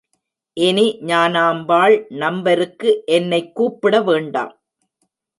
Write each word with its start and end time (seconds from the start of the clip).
இனி 0.57 0.85
ஞானாம்பாள் 1.01 1.95
நம்பருக்கு 2.13 3.03
என்னை 3.05 3.41
கூப்பிட 3.51 4.01
வேண்டாம். 4.01 4.53